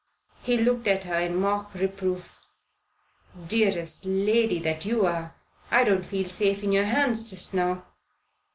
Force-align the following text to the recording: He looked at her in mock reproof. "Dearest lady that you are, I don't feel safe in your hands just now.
He 0.41 0.57
looked 0.57 0.87
at 0.87 1.03
her 1.03 1.19
in 1.19 1.35
mock 1.35 1.75
reproof. 1.75 2.39
"Dearest 3.47 4.03
lady 4.03 4.57
that 4.57 4.83
you 4.83 5.05
are, 5.05 5.35
I 5.69 5.83
don't 5.83 6.01
feel 6.03 6.27
safe 6.27 6.63
in 6.63 6.71
your 6.71 6.85
hands 6.85 7.29
just 7.29 7.53
now. 7.53 7.85